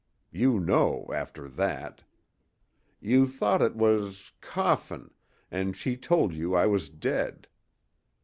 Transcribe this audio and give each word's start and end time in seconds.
You 0.31 0.59
know 0.59 1.11
after 1.13 1.47
that. 1.47 2.01
You 2.99 3.27
thought 3.27 3.61
it 3.61 3.75
was 3.75 4.31
coffin 4.41 5.13
an' 5.51 5.73
she 5.73 5.95
told 5.95 6.33
you 6.33 6.55
I 6.55 6.65
was 6.65 6.89
dead. 6.89 7.47